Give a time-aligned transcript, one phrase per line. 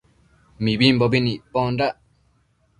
[0.63, 1.95] Mibimbobi nicpondac